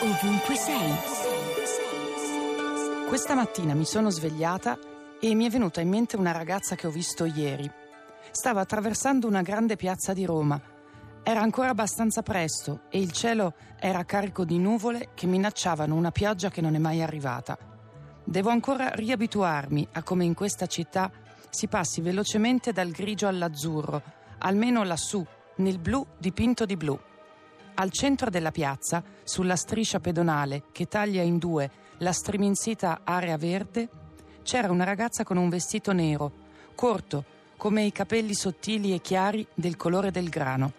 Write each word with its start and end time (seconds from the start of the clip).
ovunque 0.00 0.54
sei. 0.54 0.94
Questa 3.08 3.34
mattina 3.34 3.74
mi 3.74 3.84
sono 3.84 4.10
svegliata 4.10 4.78
e 5.20 5.34
mi 5.34 5.44
è 5.44 5.50
venuta 5.50 5.80
in 5.80 5.88
mente 5.88 6.16
una 6.16 6.30
ragazza 6.30 6.76
che 6.76 6.86
ho 6.86 6.90
visto 6.90 7.24
ieri. 7.24 7.68
Stava 8.30 8.60
attraversando 8.60 9.26
una 9.26 9.42
grande 9.42 9.74
piazza 9.74 10.12
di 10.12 10.24
Roma. 10.24 10.60
Era 11.24 11.40
ancora 11.40 11.70
abbastanza 11.70 12.22
presto 12.22 12.82
e 12.90 13.00
il 13.00 13.10
cielo 13.10 13.54
era 13.80 14.04
carico 14.04 14.44
di 14.44 14.58
nuvole 14.58 15.10
che 15.14 15.26
minacciavano 15.26 15.94
una 15.94 16.12
pioggia 16.12 16.48
che 16.48 16.60
non 16.60 16.76
è 16.76 16.78
mai 16.78 17.02
arrivata. 17.02 17.58
Devo 18.22 18.50
ancora 18.50 18.90
riabituarmi 18.90 19.88
a 19.92 20.02
come 20.04 20.24
in 20.24 20.34
questa 20.34 20.66
città 20.66 21.10
si 21.50 21.66
passi 21.66 22.00
velocemente 22.02 22.72
dal 22.72 22.90
grigio 22.90 23.26
all'azzurro, 23.26 24.02
almeno 24.38 24.84
lassù, 24.84 25.26
nel 25.56 25.78
blu 25.78 26.06
dipinto 26.18 26.64
di 26.66 26.76
blu. 26.76 26.98
Al 27.80 27.92
centro 27.92 28.28
della 28.28 28.50
piazza, 28.50 29.04
sulla 29.22 29.54
striscia 29.54 30.00
pedonale 30.00 30.64
che 30.72 30.88
taglia 30.88 31.22
in 31.22 31.38
due 31.38 31.70
la 31.98 32.10
striminzita 32.10 33.02
area 33.04 33.36
verde, 33.36 33.88
c'era 34.42 34.72
una 34.72 34.82
ragazza 34.82 35.22
con 35.22 35.36
un 35.36 35.48
vestito 35.48 35.92
nero, 35.92 36.32
corto, 36.74 37.24
come 37.56 37.84
i 37.84 37.92
capelli 37.92 38.34
sottili 38.34 38.94
e 38.94 39.00
chiari 39.00 39.46
del 39.54 39.76
colore 39.76 40.10
del 40.10 40.28
grano. 40.28 40.72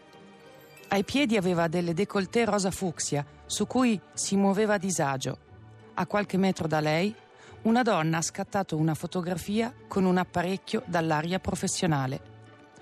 Ai 0.89 1.05
piedi 1.05 1.37
aveva 1.37 1.69
delle 1.69 1.93
décolleté 1.93 2.43
rosa 2.43 2.69
fucsia, 2.69 3.25
su 3.45 3.65
cui 3.65 3.97
si 4.13 4.35
muoveva 4.35 4.73
a 4.73 4.77
disagio. 4.77 5.37
A 5.93 6.05
qualche 6.05 6.35
metro 6.35 6.67
da 6.67 6.81
lei, 6.81 7.15
una 7.61 7.81
donna 7.81 8.17
ha 8.17 8.21
scattato 8.21 8.75
una 8.75 8.93
fotografia 8.93 9.73
con 9.87 10.03
un 10.03 10.17
apparecchio 10.17 10.83
dall'aria 10.85 11.39
professionale. 11.39 12.19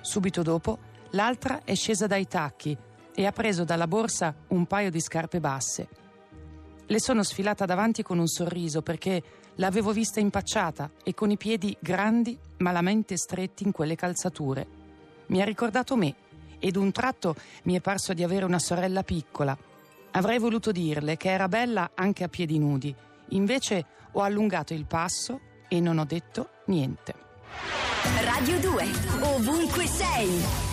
Subito 0.01 0.41
dopo, 0.41 0.79
l'altra 1.11 1.61
è 1.63 1.75
scesa 1.75 2.07
dai 2.07 2.27
tacchi 2.27 2.75
e 3.19 3.25
ha 3.25 3.31
preso 3.31 3.63
dalla 3.63 3.87
borsa 3.87 4.35
un 4.49 4.67
paio 4.67 4.91
di 4.91 5.01
scarpe 5.01 5.39
basse. 5.39 5.87
Le 6.85 6.99
sono 6.99 7.23
sfilata 7.23 7.65
davanti 7.65 8.03
con 8.03 8.19
un 8.19 8.27
sorriso 8.27 8.83
perché 8.83 9.23
l'avevo 9.55 9.91
vista 9.91 10.19
impacciata 10.19 10.91
e 11.03 11.15
con 11.15 11.31
i 11.31 11.35
piedi 11.35 11.75
grandi, 11.79 12.37
malamente 12.57 13.17
stretti 13.17 13.63
in 13.63 13.71
quelle 13.71 13.95
calzature. 13.95 14.67
Mi 15.27 15.41
ha 15.41 15.45
ricordato 15.45 15.95
me 15.95 16.13
ed 16.59 16.75
un 16.75 16.91
tratto 16.91 17.35
mi 17.63 17.73
è 17.73 17.81
parso 17.81 18.13
di 18.13 18.23
avere 18.23 18.45
una 18.45 18.59
sorella 18.59 19.01
piccola. 19.01 19.57
Avrei 20.11 20.37
voluto 20.37 20.71
dirle 20.71 21.17
che 21.17 21.31
era 21.31 21.47
bella 21.47 21.93
anche 21.95 22.23
a 22.23 22.27
piedi 22.27 22.59
nudi, 22.59 22.93
invece 23.29 23.83
ho 24.11 24.21
allungato 24.21 24.75
il 24.75 24.85
passo 24.85 25.39
e 25.67 25.79
non 25.79 25.97
ho 25.97 26.05
detto 26.05 26.49
niente. 26.65 27.15
Radio 28.23 28.59
2, 28.59 28.85
ovunque 29.21 29.87
sei. 29.87 30.66